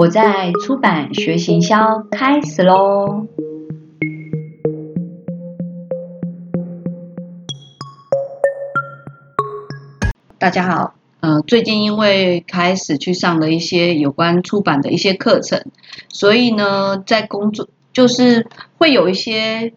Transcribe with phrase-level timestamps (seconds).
[0.00, 3.26] 我在出版学行销开始喽！
[10.38, 15.66] 大家好，呃，最近因为开始去上了一些有关出版的一些课程，
[16.08, 18.48] 所以呢，在工作就是
[18.78, 19.74] 会有一些，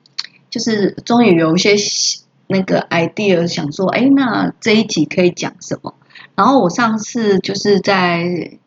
[0.50, 1.76] 就是终于有一些
[2.48, 5.94] 那个 idea，想说，哎，那这一集可以讲什么？
[6.36, 8.58] 然后我上次就是在。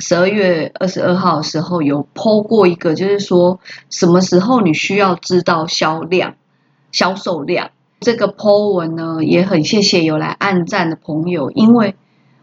[0.00, 3.58] 十二月二十二号的时候有剖过一个，就是说
[3.90, 6.36] 什么时候你需要知道销量、
[6.92, 7.70] 销售量。
[8.00, 11.96] 这个剖文呢，也很谢谢有来按赞的朋友，因为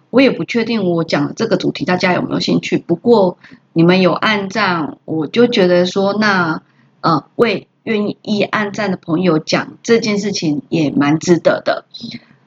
[0.09, 2.78] 我也不确定我讲这个主题大家有没有兴趣。
[2.78, 3.38] 不过
[3.72, 6.62] 你们有按赞，我就觉得说，那
[7.00, 11.86] 呃为愿意按赞的朋友讲这件事情也蛮值得的。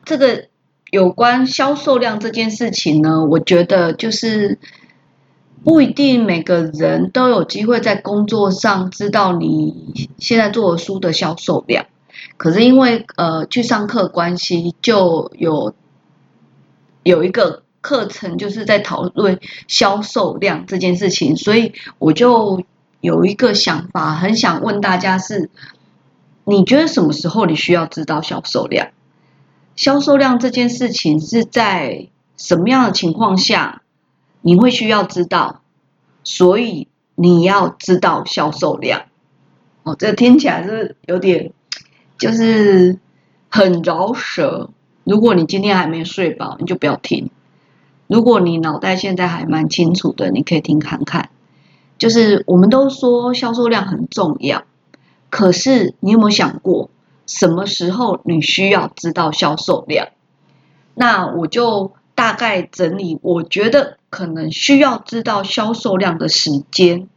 [0.04, 0.44] 这个
[0.90, 4.58] 有关销售量这件事情呢，我觉得就是。
[5.68, 11.84] 不一定每个人都有机会在工作上知道你现在做的书的销售量，
[12.38, 15.74] 可是因为呃去上课关系，就有
[17.02, 22.64] 有一个课程就是在讨论销售量这件事情，所以我就
[23.02, 25.50] 有一个想法，很想问大家是：
[26.44, 28.88] 你觉得什么时候你需要知道销售量？
[29.76, 33.82] 销售量这件事情是在什么样的情况下？
[34.40, 35.62] 你会需要知道，
[36.28, 39.06] 所以你要知道销售量。
[39.82, 41.52] 哦，这听起来是有点，
[42.18, 42.98] 就是
[43.48, 44.68] 很饶舌。
[45.04, 47.30] 如果你今天还没睡饱，你就不要听；
[48.08, 51.30] 如果你脑袋现在还蛮清楚的，你可以听看看。
[51.96, 54.64] 就是我们都说销售量很重要，
[55.30, 56.90] 可是你有没有想过，
[57.26, 60.08] 什么时候你需要知道销售量？
[60.94, 63.96] 那我就大概整理，我觉得。
[64.10, 67.10] 可能需要知道销售量的时间，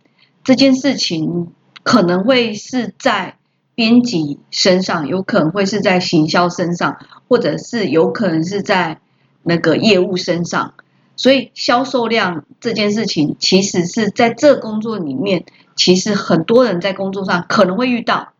[0.43, 1.47] 这件事情
[1.83, 3.37] 可能会是在
[3.75, 6.97] 编辑身上，有可能会是在行销身上，
[7.29, 8.99] 或者是有可能是在
[9.41, 10.73] 那个业务身上。
[11.15, 15.45] 所以销售量这件事情，其实是在这工作里面，
[15.77, 18.33] 其实很多人在工作上可能会遇到。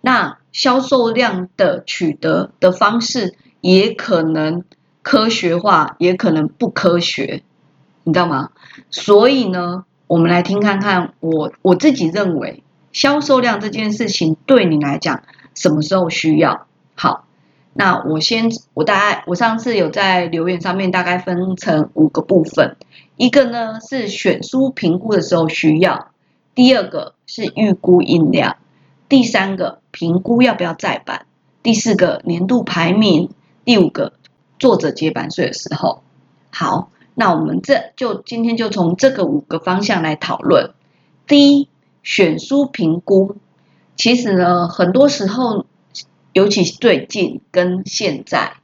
[0.00, 4.62] 那销售量的取得的方式，也可能
[5.06, 7.44] 科学化，也可能不科学。
[8.02, 8.50] 你知道吗？
[8.90, 15.22] 所以呢，我们来听看看，我我自己认为销售量这件事情对你来讲
[15.54, 16.66] 什么时候需要？
[16.96, 17.24] 好，
[17.72, 22.76] 那我先我大概我上次有在留言上面大概分成五个部分，
[23.16, 26.08] 一个呢是选书评估的时候需要，
[26.56, 28.56] 第二个是预估印量，
[29.08, 31.26] 第三个评估要不要再版，
[31.62, 33.30] 第四个年度排名，
[33.64, 34.12] 第五个
[34.58, 36.02] 作者结版税的时候，
[36.50, 36.90] 好。
[37.18, 40.74] 那我们这就今天就从这个五个方向来讨论。
[41.26, 41.70] 第一，
[42.02, 43.36] 选书评估，
[43.96, 45.64] 其实呢，很多时候，
[46.34, 48.56] 尤其最近跟现在，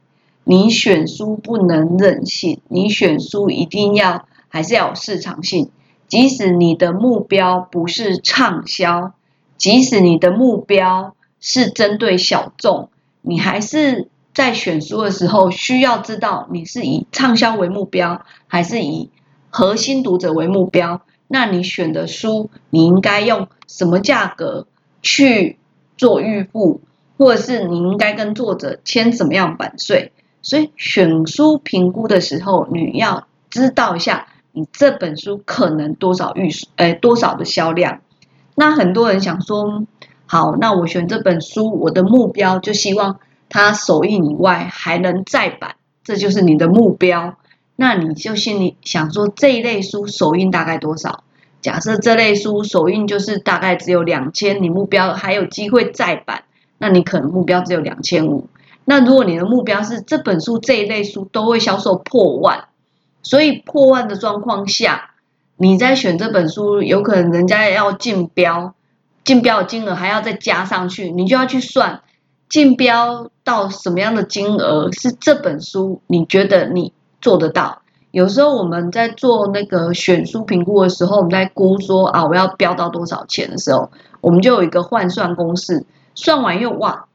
[0.43, 5.71] 你选书不能任性，你选书一定要还是要有市场性。
[6.07, 9.13] 即使你的目标不是畅销，
[9.57, 12.91] 即使你的目标是针对小众，
[13.23, 14.09] 你还是。
[14.33, 19.11] 在选书的时候，需要知道你是以畅销为目标，还是以
[19.51, 21.01] 核心读者为目标。
[21.27, 24.65] 那你选的书，你应该用什么价格
[25.03, 25.57] 去
[25.97, 26.81] 做预付，
[27.17, 30.11] 或者是你应该跟作者签什么样版税？
[30.41, 38.01] 所以选书评估的时候，你要知道一下你这本书可能多少预，呃，多少的销量。
[38.55, 39.85] 那很多人想说，
[40.25, 43.19] 好，那我选这本书，我的目标就希望。
[43.53, 47.35] 它首印以外还能再版，这就是你的目标。
[47.75, 51.23] 那你就心里想说，这一类书首印大概多少？
[51.61, 56.45] 假设这类书首印就是大概只有两千，你目标还有机会再版，
[56.79, 58.47] 那你可能目标只有两千五。
[58.85, 62.65] 那如果你的目标是这本书这一类书都会销售破万，
[63.21, 65.11] 所以破万的状况下，
[65.57, 68.73] 你在选这本书，有可能人家要竞标，
[69.23, 72.01] 竞标的金额还要再加上去，你就要去算。
[72.53, 76.01] 竞标到什么样的金额是这本书？
[76.05, 77.81] 你觉得你做得到？
[78.11, 83.89] 有时候我们在做那个选书评估的时候，我们在估说啊，我要标到多少钱的时候，
[84.21, 85.83] 我们就有一个换算公式。
[86.13, 87.05] 算完又哇，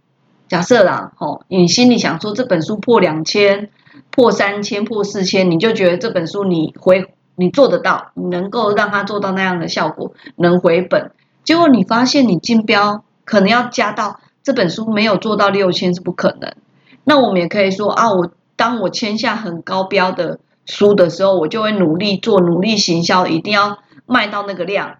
[0.48, 3.70] 假设啦，吼，你心里想说这本书破两千、
[4.10, 11.12] 破三千、破四千，你就觉得这本书你回你做得到，你能够让它做到那样的效果，能回本。
[11.44, 14.18] 结果你发现你竞标可能要加到。
[14.42, 16.54] 这本书没有做到六千是不可能。
[17.04, 24.96] 那我们也可以说啊，我当我签下很高标的书的时候，我就会努力做，努力行销，一定要卖到那个量，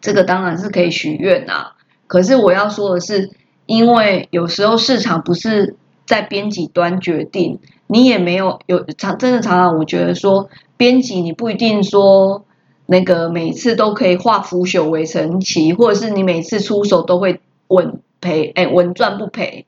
[0.00, 1.72] 这个当然是可以许愿啊。
[2.06, 3.30] 可是我要说的是，
[3.66, 12.44] 因为有时候市场不是在编辑端决定，你也没有有常真的常常，我觉得说编辑你不一定说
[12.86, 19.66] 那个每次都可以化腐朽为神奇，或者是你每次出手都会稳赔，哎，稳赚不赔。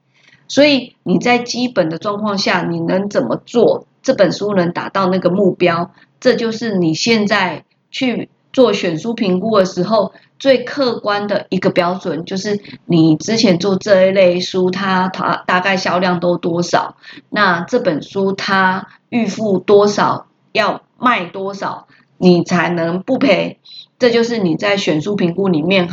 [0.49, 3.87] 所以你在基本的状况下，你能怎么做？
[4.03, 5.91] 这本书能达到那个目标，
[6.21, 16.97] 这就是你现在去做选书评估的时候最客观的一个标准，就是你之前做这一类书，它它大概销量都多少？
[17.29, 20.27] 那这本书它预付多少？
[20.53, 21.87] 要卖多少？
[22.17, 23.59] 你才能不赔？
[23.99, 25.91] 这就是你在选书评估里面。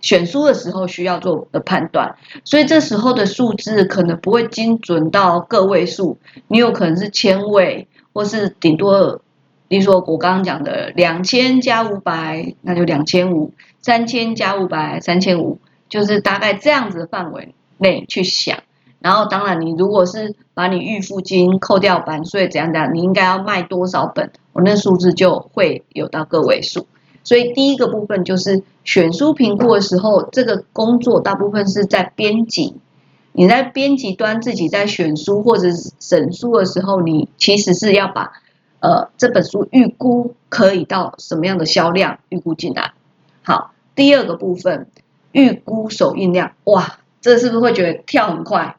[0.00, 6.18] 选书的时候需要做的判断，所以这时候的数字可能不会精准到个位数，
[6.48, 9.20] 你有可能是千位，或是顶多，
[9.68, 15.58] 比如说我刚刚讲的两千加五百，那就两千五；三千加五百，三千五，
[15.88, 18.58] 就是大概这样子的范围内去想。
[19.00, 26.86] 然后，当然你如果是把你预付金扣掉版税怎样怎样，你应该要卖多少本，我那数字就会有到个位数。
[27.22, 32.76] 所以第一个部分就是选书评估的时候，这个工作大部分是在编辑。
[33.32, 35.68] 你在编辑端自己在选书或者
[36.00, 38.32] 审书的时候，你其实是要把
[38.80, 42.92] 呃这本书预估可以到什么样的销量预估进来。
[43.42, 44.88] 好，第二个部分
[45.30, 48.76] 预估首印量，哇，这是不是会觉得跳很快？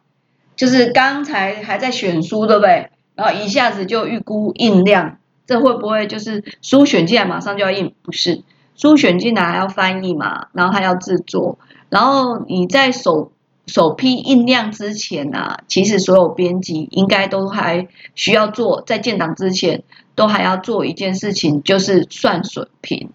[0.58, 2.90] 就是刚才还在选书，对不对？
[3.16, 5.18] 然后一下子就预估印量。
[5.52, 7.94] 这会不会就是书选进来马上就要印？
[8.04, 8.42] 不是，
[8.74, 11.60] 书选进来还要翻译嘛，然后还要制作，
[11.90, 13.34] 然后你在首
[13.68, 19.84] 首批印量之前啊，其实所有编辑应该都还需要做，在建档之前
[20.16, 23.10] 都还要做一件事情，就是算损平。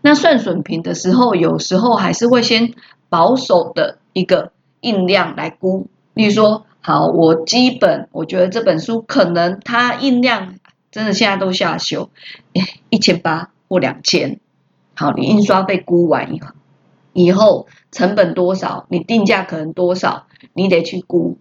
[0.00, 2.72] 那算损平的时候，有时候还是会先
[3.08, 10.54] 保守的一个印量来估，例如说，好，我基本我觉得这本书可能它印量。
[10.90, 12.10] 真的现在都下修，
[12.90, 14.40] 一千八或两千，
[14.94, 16.48] 好，你印刷费估完以后，
[17.12, 21.38] 以后成本多少，你定价可能多少，你得去估。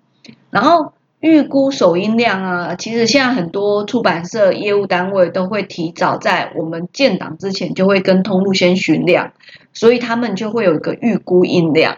[0.52, 9.34] 然后预估首印量啊，其实现在很多出版社业务单位都会提早在我们建档之前就会跟通路先询量，
[9.74, 11.98] 所以他们就会有一个预估印量。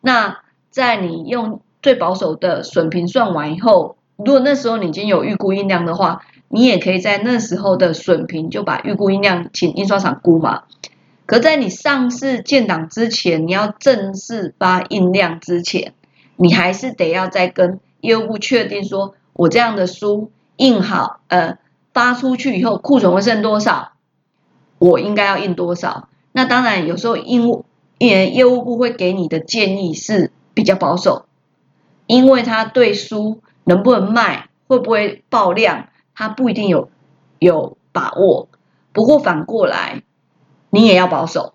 [0.00, 0.38] 那
[0.70, 10.64] 在你用最保守的损平算完以后，如果那时候你已经有预估印量的话，你也可以在那时候的损平就把预估印量请印刷厂估嘛。
[11.24, 15.94] 可在你上市建档之前，你要正式发印量之前，
[16.34, 21.58] 你还是得要再跟业务部确定说，我这样的书印好，呃，
[21.94, 23.92] 发出去以后库存会剩多少，
[24.80, 26.08] 我应该要印多少。
[26.32, 27.64] 那当然有时候印务
[27.98, 31.26] 业务部会给你的建议是比较保守，
[32.08, 35.86] 因为他对书能不能卖，会不会爆量。
[36.20, 36.90] 他不一定有
[37.38, 38.50] 有把握，
[38.92, 40.02] 不过反过来，
[40.68, 41.54] 你也要保守。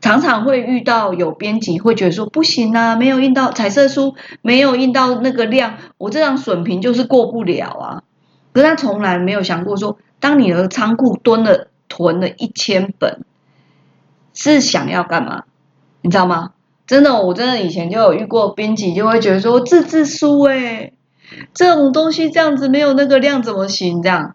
[0.00, 8.04] 常常会遇到有编辑会觉得说不行啊，没有印到彩色书，没有印到那个量，我这张损平就是过不了啊。
[8.52, 13.24] 可是他从来没有想过说，当你的仓库蹲了囤了一千本，
[14.34, 15.42] 是想要干嘛？
[16.02, 16.52] 你知道吗？
[16.86, 20.92] 真的，我真的以前就有遇过编辑，就会觉得说自制书哎。
[21.54, 24.02] 这种东西这样子没有那个量怎么行？
[24.02, 24.34] 这样，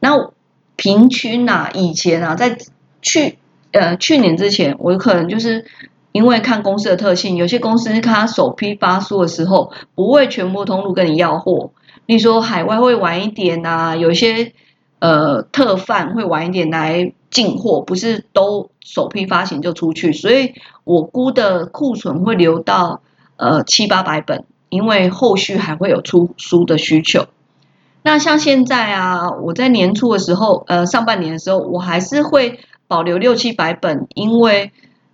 [0.00, 0.30] 那
[0.76, 2.58] 平均呐，以前啊，在
[3.00, 3.38] 去
[3.72, 5.64] 呃去年之前，我可能就是
[6.12, 11.70] 因为看公司的特性，有些公司它首批发书的时候，不会全部通路跟你要货。
[12.06, 14.52] 你说海外会晚一点呐，有些
[14.98, 23.00] 呃特贩会晚一点来进货，不是都首批发行就出去，所以我估的库存会留到
[23.36, 24.44] 呃七八百本。
[24.68, 27.28] 因为后续还会有出书的需求，
[28.02, 32.58] 那像现在啊，我在年初的时候，呃，上半年的时候，我还是会
[32.88, 34.72] 保留六七百本，因为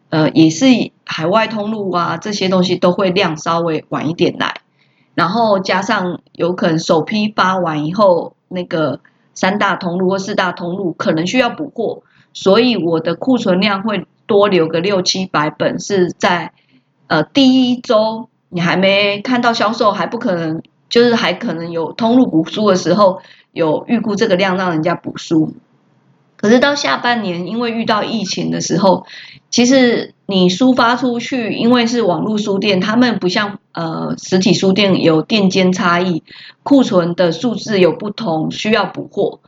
[0.09, 0.66] 呃，也是
[1.04, 4.62] 海外通路啊，这些东西都会量稍微晚一点来，
[5.14, 9.00] 然后加上有可能首批发完以后，那个
[9.35, 16.52] 三大通路或四大通路可能需要补货，所以我的库存量会多留个六七百本，是在
[17.06, 18.30] 呃第一周。
[18.52, 23.21] 你还没看到销售，还不可能，就是还可能有通路补书的时候，
[23.52, 25.54] 有预估这个量让人家补书。
[26.37, 29.06] 可是到下半年，因为遇到疫情的时候，
[29.49, 36.23] 其实你书发出去，因为是网络书店，他们不像呃实体书店有店间差异，
[36.62, 39.38] 库存的数字有不同，需要补货。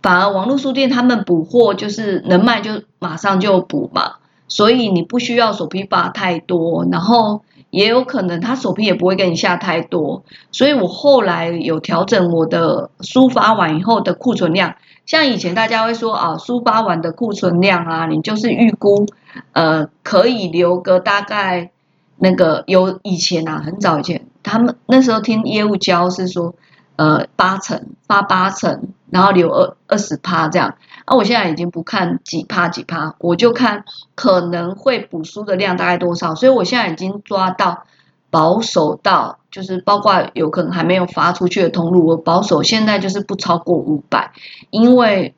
[0.00, 4.14] 反而网络书店他们补货就是能卖就马上就补嘛，
[4.48, 7.42] 所以你不需要手批发太多，然后
[7.72, 14.76] 也有可能他手批也不会给你下太多，所以我后来有调整我的书发完以后的库存量，
[15.06, 19.06] 像以前大家会说啊，书发完的库存量啊，你就是预估
[19.52, 21.70] 呃可以留个大概
[22.18, 26.54] 那个有以前啊很早以前他们那时候听业务教是说。
[26.94, 30.74] 呃，八成发八成，然后留二二十趴这样。
[31.04, 36.34] 啊，我现在已经不看几趴几趴，我就看可能会补书的量大概多少。
[36.34, 37.84] 所以我现在已经抓到
[38.30, 44.32] 保守到，就是包括有可能还没有发出去的通路，我保守现在就是不超过五百，
[44.70, 45.34] 因为。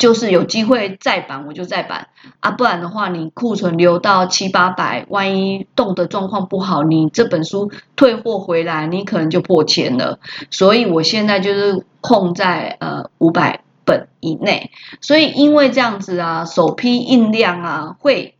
[0.00, 2.08] 就是有机会再版，我就再版
[2.40, 10.18] 啊，不然的话，你库存留到七八百，万一动的状况不好，你这本书退货回来，你可能就破千了。
[10.50, 14.70] 所以我现在就是控在呃五百本以内。
[15.02, 18.36] 所以因为这样子啊，首批印量啊，会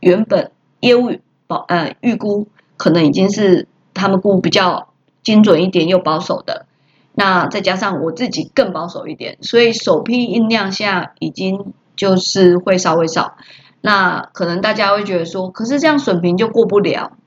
[0.00, 4.88] 原本业务保呃预估可能已经是他们估比较
[5.22, 6.66] 精准一点又保守的。
[7.14, 13.36] 那再加上我自己更保守一点，所以首批印量现在已经就是会稍微少。
[13.82, 17.18] 那可能大家会觉得说，可是这样损平就过不了。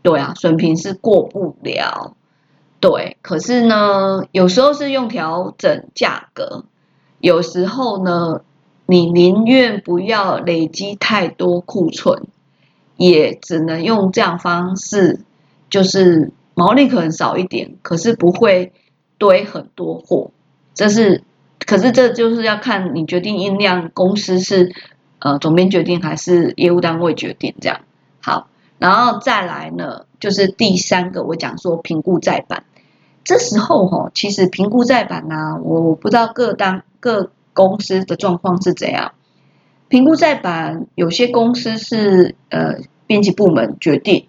[0.00, 2.16] 对啊，损平是过不了。
[2.80, 6.64] 对，可是呢，有时候是用调整价格，
[7.18, 8.40] 有时候呢，
[8.86, 12.28] 你宁愿不要累积太多库存，
[12.96, 15.20] 也只能用这样方式，
[15.68, 18.72] 就是毛利可能少一点，可是不会。
[19.18, 20.30] 堆很多货，
[20.74, 21.22] 这是，
[21.60, 24.74] 可是这就是要看你决定音量，公司是
[25.18, 27.80] 呃总编决定还是业务单位决定这样。
[28.20, 32.64] 好，然后再来呢，就是第三个我讲说评估再版，
[33.22, 39.12] 这时候哈，其实评估再版呢，我不知道各单各公司的状况是怎样。
[39.88, 44.26] 评估再版，有些公司是呃编辑部门决定，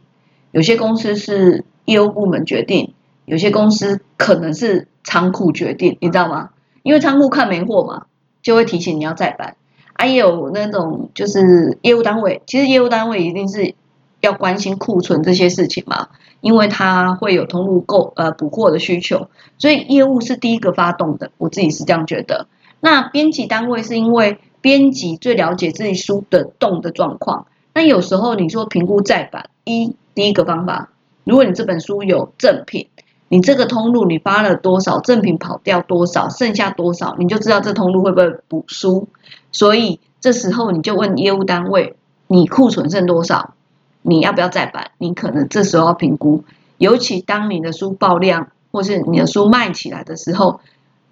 [0.51, 2.93] 有些公司是业务部门决定。
[3.25, 6.49] 有些公司可能是仓库决定，你知道吗？
[6.83, 8.05] 因为仓库看没货嘛，
[8.43, 9.55] 就会提醒你要再版。
[9.93, 13.73] 还有那种就是业务单位，其实业务单位一定是
[14.21, 16.09] 要关心库存这些事情嘛，
[16.41, 21.31] 因为它会有通路购呃补货的需求，所以业务是第一个发动的。
[21.37, 22.47] 我自己是这样觉得。
[22.79, 27.47] 那编辑单位是因为编辑最了解自己书的动的状况。
[27.73, 30.89] 那有时候你说评估再版，一第一个方法，
[31.23, 32.89] 如果你这本书有赠品。
[33.27, 39.07] 你这个通路你发了多少赠品跑掉多少剩下多少你就知道这通路会不会补书，
[39.51, 41.95] 所以这时候你就问业务单位
[42.27, 43.53] 你库存剩多少，
[44.01, 44.91] 你要不要再版？
[44.97, 46.43] 你可能这时候要评估，
[46.77, 50.59] 尤其当你的书爆量或是你的书卖起来的时候，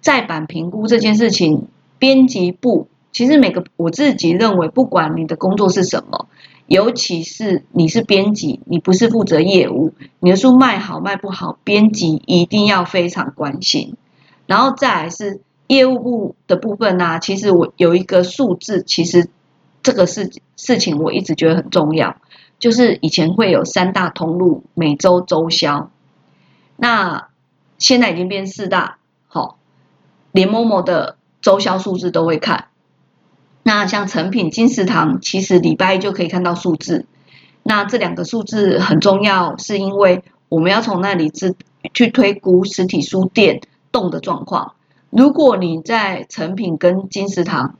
[0.00, 1.68] 再版评估这件事情，
[1.98, 6.26] 编辑部其实每个我自己认为，不管你的工作是什么。
[6.66, 13.96] 尤其是你是编辑，你不是负责业务，你的书卖好卖不好，编辑一定要非常关心。
[14.46, 19.28] 然后再来是业务部的部分呢，其实我有一个数字，其实
[19.82, 22.16] 这个事事情我一直觉得很重要，
[22.58, 25.90] 就是以前会有三大通路每周周销，
[26.76, 27.28] 那
[27.78, 28.96] 现在已经变四大，
[29.28, 29.58] 好，
[30.32, 32.68] 连某某的周销数字都会看。
[33.66, 37.06] 那像成品金石堂，其实礼拜一就可以看到数字。
[37.62, 41.32] 那这两个数字很重要，是因为我们要从那里
[41.94, 44.74] 去推估实体书店动的状况。
[45.08, 47.76] 如果你在成品跟金石堂，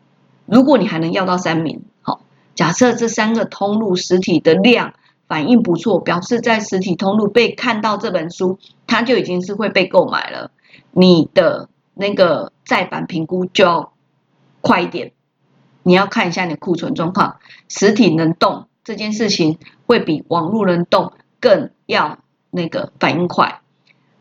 [0.47, 2.23] 如果你还能要到三名，好，
[2.55, 4.95] 假设这三个通路实体的量
[5.29, 10.50] 反应不错，表示在实体通路被看到这本书，它就已经是会被购买了。
[10.93, 13.93] 你的那个再版评估就要
[14.62, 15.12] 快一点。
[15.85, 17.37] 你要看一下你的库存状况，
[17.69, 22.19] 实体能动这件事情会比网络能动更要
[22.50, 23.61] 那个反应快。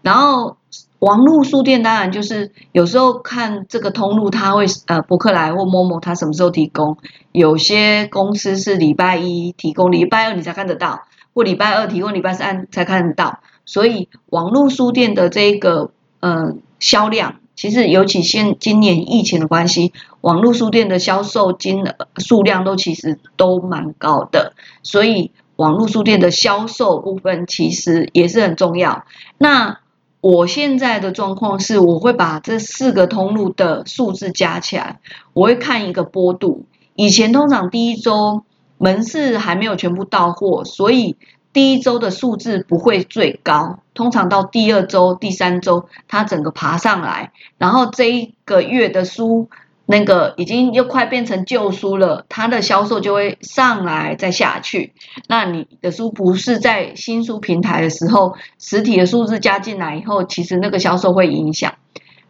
[0.01, 0.58] 然后
[1.00, 6.98] 网络书店当然就是有时候看这个通路，它会呃博客来或某某它什么时候提供，
[7.32, 11.03] 有些公司是礼拜一提供，礼拜二你才看得到，
[11.34, 13.39] 或礼拜二提供，礼拜三才看得到。
[13.65, 17.36] 所以网络书店的这个呃销量。
[17.55, 29.05] 其实，尤其现今年疫情的关系，网络书店的销售金额数量都其实都蛮高的，所以网络书店的销售部分其实也是很重要。
[29.38, 29.79] 那
[30.19, 35.00] 我现在的状况是，我会把这四个通路的数字加起来，
[35.33, 36.65] 我会看一个波度。
[36.95, 38.43] 以前通常第一周
[38.77, 41.17] 门市还没有全部到货，所以
[41.53, 43.79] 第一周的数字不会最高。
[43.93, 49.50] 通常到第二周、第三周，它整个爬上来，然后这一个月的书，
[49.85, 54.93] 那个已经又快变成旧书了，它的销售就会上来再下去。
[55.27, 61.75] 那你的书不是在新书平台的时候，实体的数字加进来以后，其实那个销售会影响。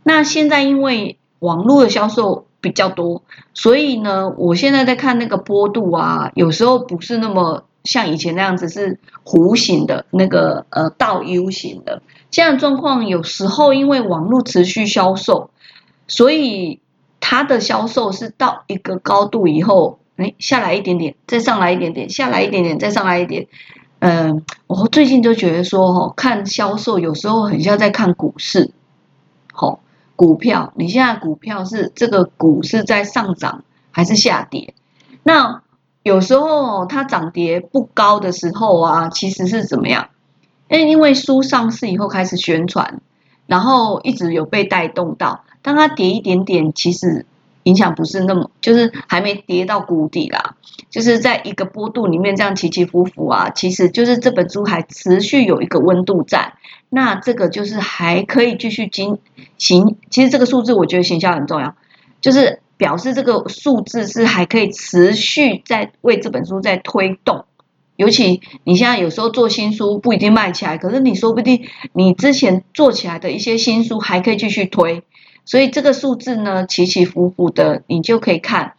[0.03, 7.63] 那现在因为网络的销售比较多，所以呢，我现在在看那个波度啊，有时候不是那么。
[7.84, 15.50] 像以前那样子是弧形的那个呃倒 U 型的，这样状况有时候因为网络持续销售，
[16.08, 16.80] 所以
[17.20, 23.48] 它的销售是到一个高度以后，哎下来一点点，再上来一点点，下来一点点，再上来一点。
[24.00, 28.72] 嗯，我最近就觉得说哈，看销售有时候很像在看股市，
[29.52, 29.82] 好
[30.16, 34.74] 股票，你现在股票是这个股是在上涨还是下跌？
[35.24, 35.62] 那。
[36.04, 40.10] 有时候它涨跌不高的时候啊，其实是怎么样？
[40.70, 43.00] 因因为书上市以后开始宣传，
[43.48, 45.46] 然后一直有被带动到。
[45.62, 47.26] 当它跌一点点，其实
[47.64, 50.56] 影响不是那么，就是还没跌到谷底啦，
[50.90, 53.50] 就是在一个波度里面这样起起伏伏啊。
[53.52, 56.56] 其实就是这本书还持续有一个温度在，
[56.90, 59.20] 那这个就是还可以继续进
[59.58, 59.96] 行。
[60.10, 61.76] 其实这个数字我觉得形象很重要，
[62.20, 62.60] 就是。
[62.84, 67.46] 表示这个数字是还可以持续在为这本书在推动，
[67.96, 75.02] 尤其你现在有时候做新书不一定卖起来，可是你说不定你之前做起来的一些新书还可以继续推，
[75.46, 78.74] 所以这个数字呢起起伏伏的，你就可以看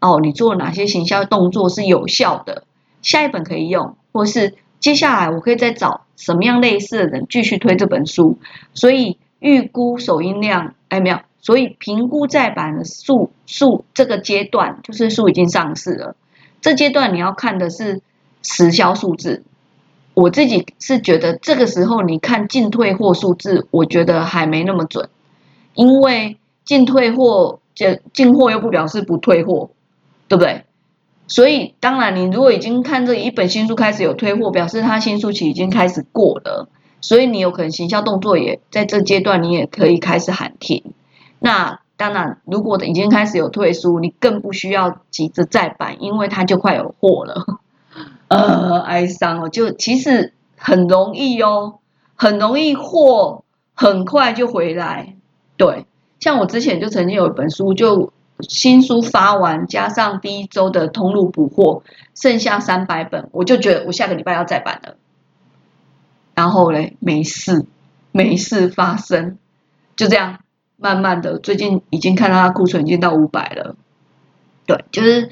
[0.00, 2.64] 哦，你做哪些行销动作是有效的，
[3.02, 8.38] 下一本可以用，或是接下来我可以再找什么样类似的人继续推这本书，
[8.72, 11.18] 所以预估首音量，哎没有。
[11.42, 16.16] 所以评估再版的数数这个阶段，就是书已经上市了。
[16.60, 18.02] 这阶段你要看的是
[18.42, 19.42] 实销数字。
[20.12, 25.08] 我自己是觉得这个时候你看进退货数字，我觉得还没那么准，
[25.74, 29.70] 因为进退货进进货又不表示不退货，
[30.28, 30.64] 对不对？
[31.26, 36.68] 所以当然你如果已经看这一本新书开始有退货，表示它新书期已经开始过了，
[37.00, 40.92] 所以你有可能行销动作也在这阶段，你也可以开始喊停。
[41.40, 47.44] 那当然，如果已经开始有退书，你更不需要急着再版，因为它就快有货了。
[48.28, 51.80] 呃，哀伤哦，就其实很容易哦，
[52.14, 55.16] 很容易货很快就回来。
[55.56, 55.84] 对，
[56.20, 61.82] 像我之前就曾经有一本书，就新书发完，加上第一周的通路补货，
[62.14, 64.96] 剩下三百本，我就觉得我下个礼拜要再版了。
[66.34, 67.66] 然后嘞，没事，
[68.12, 69.38] 没事发生，
[69.96, 70.38] 就这样。
[70.80, 73.76] 慢慢的，最近已经看到它库存已经到五百了。
[74.66, 75.28] 对，就是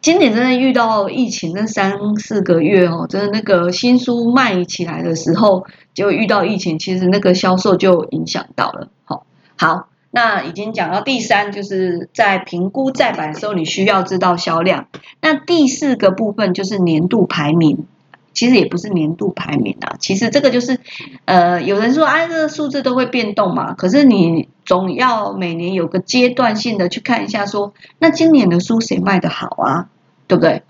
[0.00, 8.88] 今年真的遇到疫情那三四个月哦，真的那个新书卖起来的时候，就遇到疫情，其实那个销售就影响到了。
[9.04, 9.24] 好，
[9.56, 14.88] 好，那已经讲到第三，就是在评估再版的时候，你需要知道销量。
[15.20, 17.86] 那第四个部分就是年度排名。
[18.32, 20.80] 其实也不是年度排名啊，其实这个就是，
[21.26, 29.88] 呃，有人说啊，这个数字都会变动嘛，可是你总要每年有个阶段性的去看一下，说那今年的书谁卖的好啊，
[30.26, 30.62] 对不对？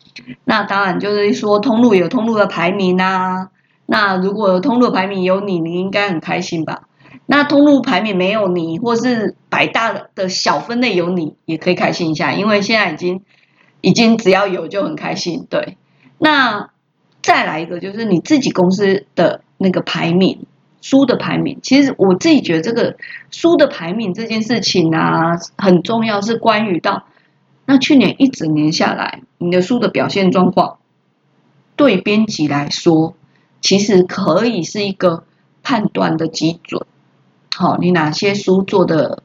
[0.44, 3.51] 那当然就是说通路有通路的排名啊，
[3.87, 6.88] 那如果通路排名有你，你应该很开心吧？
[7.27, 13.22] 那通路排名没有你，或是百大的小分类有你，也可以开心一下，因为现在已经
[13.81, 15.77] 已经只要有就很开心，对，
[16.18, 16.70] 那。
[17.23, 20.45] 再来一个，就是你自己公司的那个排名，
[20.81, 21.61] 书的排名。
[21.63, 22.97] 其实我自己觉得这个
[23.31, 27.05] 书的排名这件事情啊，很重要，是关于到
[27.65, 30.79] 那去年一整年下来，你的书的表现状况，
[31.77, 33.15] 对编辑来说，
[33.61, 35.23] 其实可以是一个
[35.63, 36.85] 判断的基准。
[37.55, 39.23] 好，你哪些书做的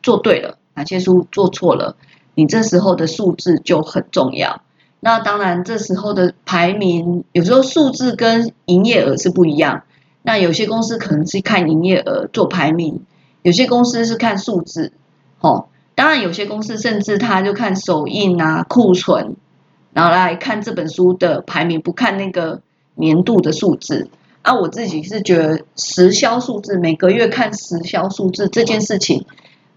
[0.00, 1.96] 做对了，哪些书做错了，
[2.36, 4.62] 你这时候的数字就很重要。
[5.02, 9.84] 那当然，这时候的排名有时候数字跟营业额是不一样。
[10.22, 13.00] 那有些公司可能是看营业额做排名，
[13.40, 14.92] 有些公司是看数字。
[15.40, 19.36] 哦，当然有些公司甚至他就看首印啊、库存，
[19.94, 22.60] 然后来看这本书的排名，不看那个
[22.94, 24.10] 年度的数字。
[24.42, 29.24] 啊，我自己是觉得时销数字每个月看时销数字这件事情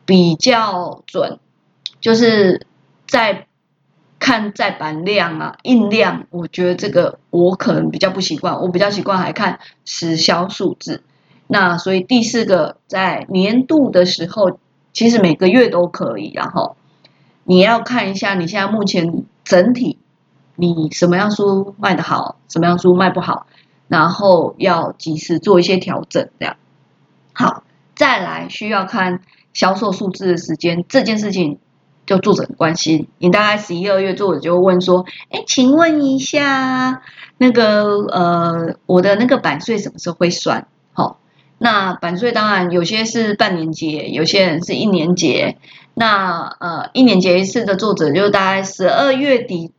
[0.06, 1.40] 比较准，
[2.02, 2.68] 就是
[3.08, 3.48] 在。
[4.24, 11.04] 看再版量啊，印量，我觉得这个我可能比较不习惯，我比较习惯还看实销数字。
[11.48, 14.58] 那所以第四个，在年度的时候，
[14.94, 16.78] 其实每个月都可以，然后
[17.44, 19.98] 你要看一下你现在目前整体
[20.56, 23.46] 你什么样书卖的好，什么样书卖不好，
[23.90, 26.56] 然后要及时做一些调整，这样。
[27.34, 29.20] 好，再来需要看
[29.52, 31.60] 销售数字的时间，这件事情
[32.06, 33.08] 就作者很关心。
[33.18, 37.02] 你大概十一二月，作者就问说：“哎，请问一下，
[37.38, 41.20] 那个呃，我的那个版税什么时候会算？”好，
[41.58, 45.58] 那版税当然有些是半年结，有些人是一年结。
[45.94, 49.72] 那呃，一年结一次的作者就大概十二月底、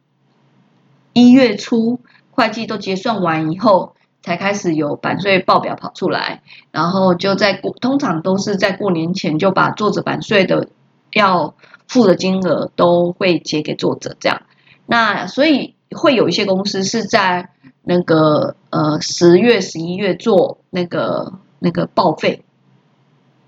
[1.13, 3.95] 一月初，会计都结算完以后。
[4.27, 10.69] 才开始有版税报表跑出来，然后就在过，通常都是在过年前就把作者版税的
[11.13, 11.55] 要
[11.89, 14.43] 付的金额都会结给作者，这样。
[14.87, 17.51] 那所以会有一些公司是在
[17.83, 22.45] 那个呃十月、十一月做那个那个报废，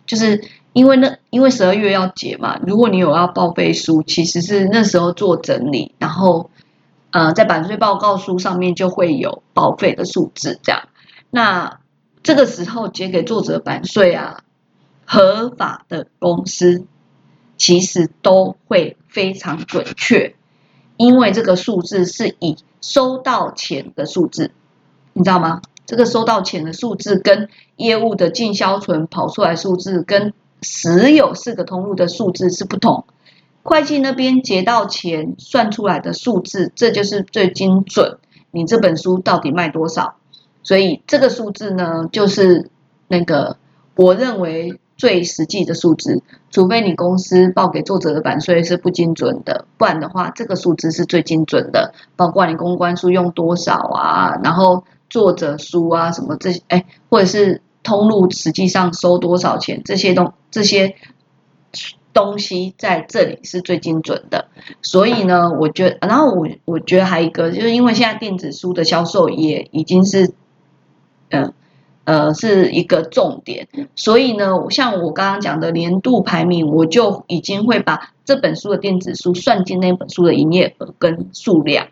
[0.07, 6.51] 就是因为那因为十二月要结嘛，如果你有要报废书，其实是那时候做整理，然后。
[7.13, 10.89] 呃，在版税报告书上面就会有报费的数字，这样。
[11.31, 11.81] 那
[12.23, 14.43] 这个时候结给作者版税啊，
[15.07, 16.85] 合法的公司
[17.57, 20.35] 其实都会非常准确，
[20.97, 24.51] 因为这个数字是以收到钱的数字，
[25.13, 25.63] 你知道吗？
[25.87, 33.05] 这个收到钱的数字跟业务的进销存跑出来数字跟实有四个通路的数字是不同。
[33.63, 38.19] 会计那边结到钱算出来的数字，这就是最精准。
[38.51, 40.17] 你这本书到底卖多少？
[40.63, 42.71] 所以这个数字呢，就是
[43.07, 43.57] 那个
[43.95, 46.23] 我认为最实际的数字。
[46.51, 51.95] 除非你公司报给作者的版税是不精准的，不然的话，这个数字是最精准的。
[52.17, 60.97] 包括你公关书用多少啊，然后作者书啊什么这些，哎，或者是通路实际上收多少钱，这些东这些。
[62.15, 64.49] 东西在这里是最精准的，
[64.81, 70.33] 所以呢，我觉得，然后我我觉得还有一个，就是因为现在电子书的销售也已经是，
[71.29, 71.53] 嗯，
[72.07, 81.89] 呃是一个重点，所以呢，像我刚刚讲的年度排名，我就已经会把这本书的电子书算进那本书的营业额跟数量。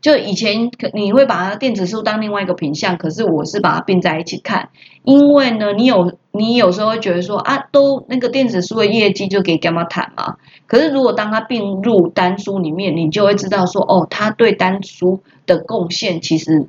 [0.00, 4.68] 就以前可你会把它电子书当另外一个品项，可是我是把它并在一起看，
[5.02, 10.36] 因为呢，你有你有时候会觉得说啊，都那个电子书的业绩就给干嘛谈嘛，
[10.68, 16.68] 可是如果当它并入单书里面，你就会知道说哦，它对单书的贡献其实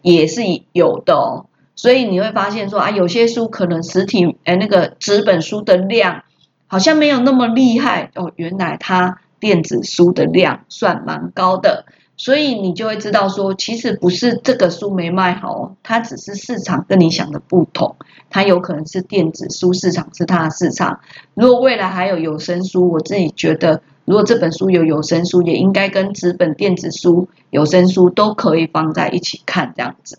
[0.00, 0.40] 也是
[0.72, 1.44] 有的，
[1.78, 6.24] 所以你会发现说啊，有些书可能实体哎那个纸本书的量
[6.66, 11.84] 好像没有那么厉害哦，原来它电子书的量算蛮高的。
[12.16, 17.94] 所以你就会知道说，其实不是这个书没卖好，它只是市场跟你想的不同，
[18.28, 20.98] 它有可能是电子书市场是它的市场。
[21.34, 30.18] 如果未来还有有声书，我自己觉得，如果这本书有有声书，也应该跟纸本电子书、有声书都可以放在一起看这样子。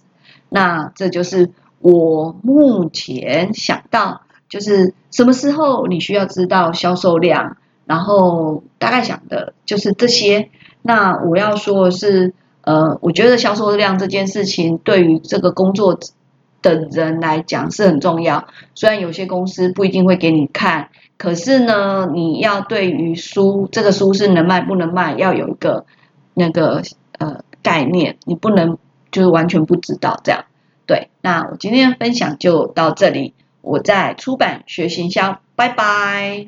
[0.49, 10.49] 那这就是我目前想到，就是什么时候你需要知道销售量，然后大概想的就是这些。
[10.81, 15.99] 那我要说的是，呃，我觉得销售量这件事情对于这个工作
[16.61, 18.47] 的人来讲是很重要。
[18.75, 25.85] 虽然有些公司不一定会给你看，可是呢，你要对于书这个书是能卖不能卖，要有一个
[26.33, 26.81] 那个
[27.17, 28.77] 呃概念，你不能
[29.11, 30.45] 就是完全不知道这样。
[30.85, 36.47] 对，那我今天的分享就到这里，我在出版学行销，拜拜。